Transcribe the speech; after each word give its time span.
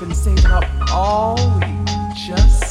been 0.00 0.14
saving 0.14 0.46
up 0.46 0.64
all 0.92 1.36
week 1.58 2.14
just 2.14 2.65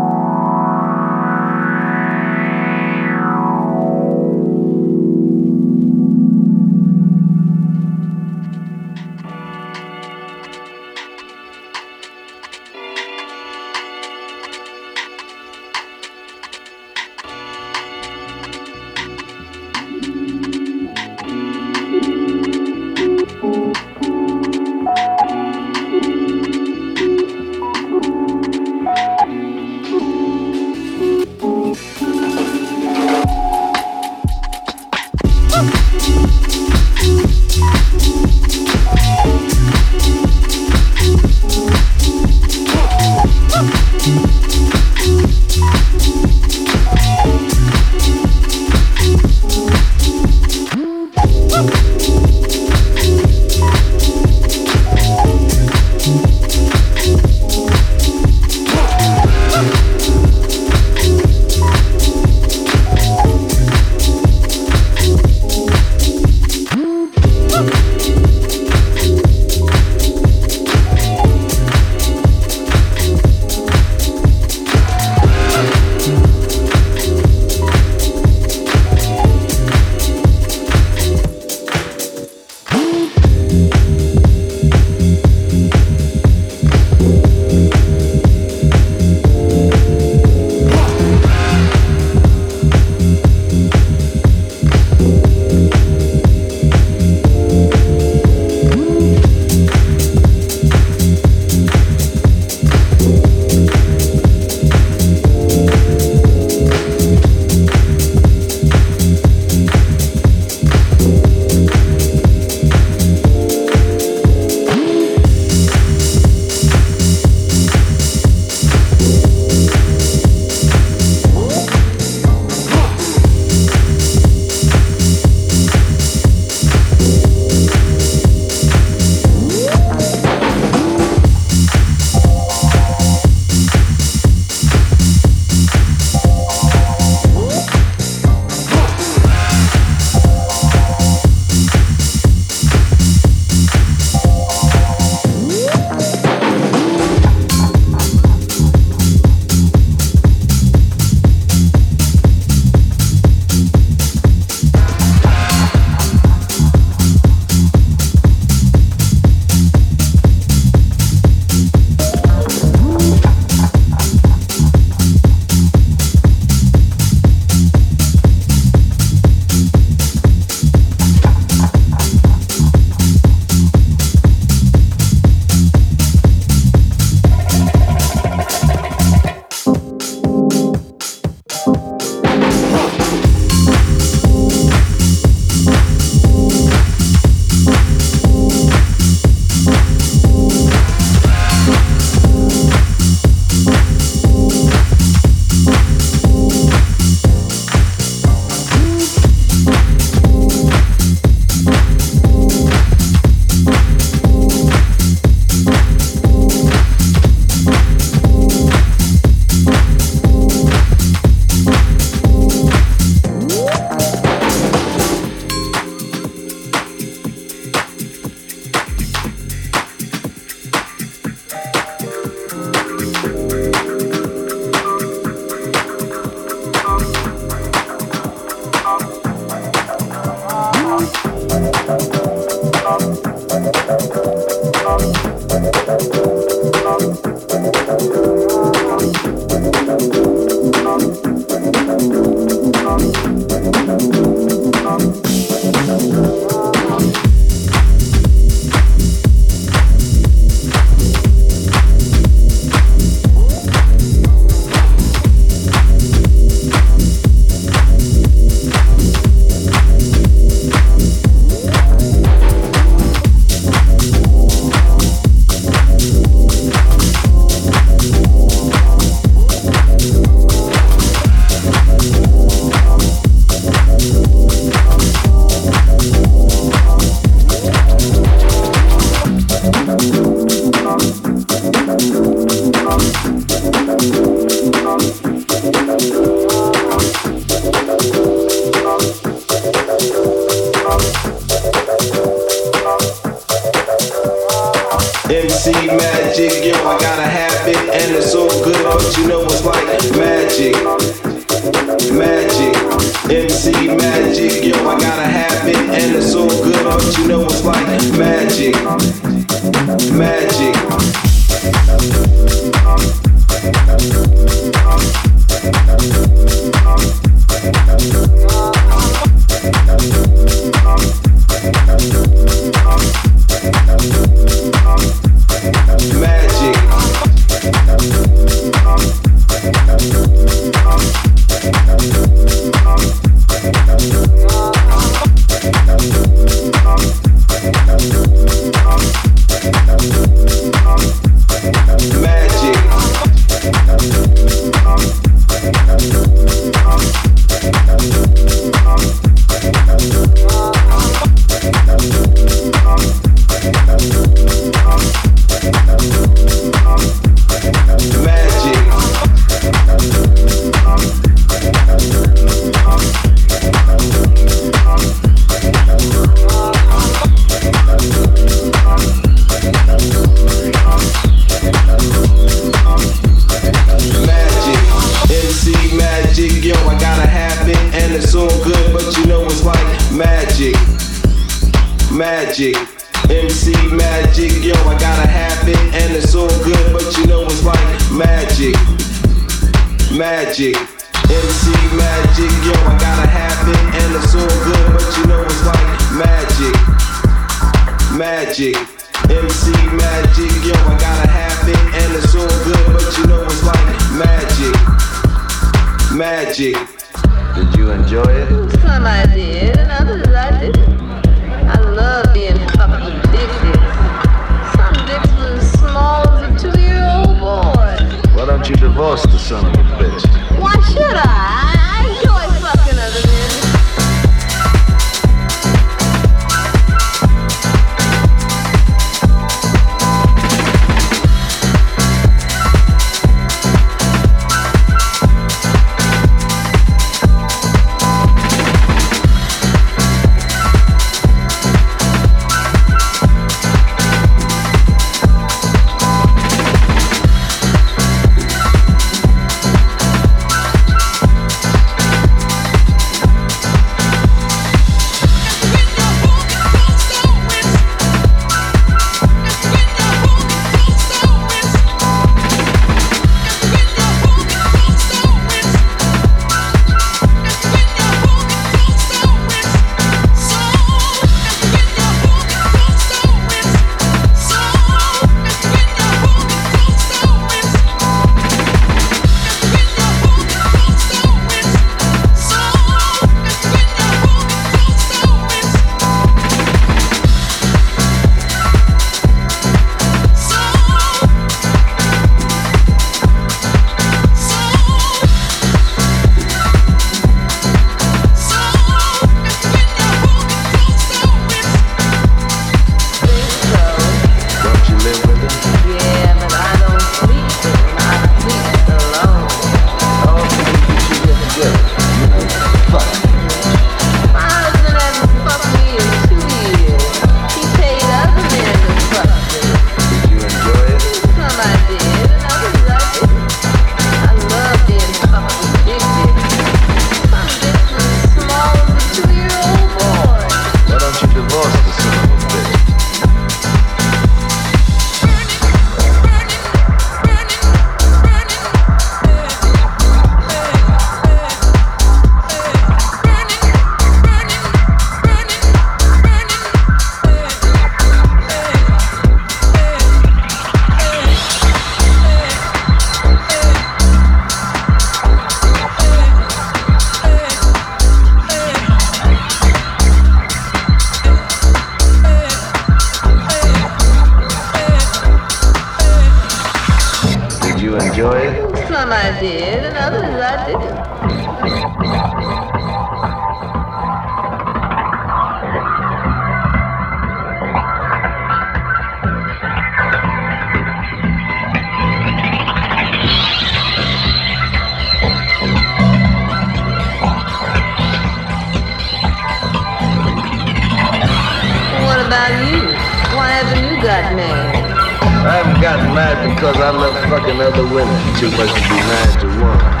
mad 596.13 596.55
because 596.55 596.77
I 596.77 596.91
love 596.91 597.15
fucking 597.29 597.59
other 597.61 597.83
women 597.83 598.35
too 598.37 598.51
much 598.51 598.71
to 598.73 598.81
be 598.89 598.95
mad 598.95 599.39
to 599.41 599.47
one. 599.61 600.00